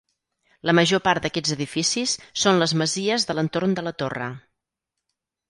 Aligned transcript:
La 0.69 0.73
major 0.77 1.01
part 1.07 1.25
d'aquests 1.27 1.53
edificis 1.55 2.15
són 2.45 2.59
les 2.65 2.75
masies 2.83 3.27
de 3.33 3.37
l'entorn 3.41 3.79
de 3.79 3.87
la 3.91 3.95
Torre. 4.03 4.33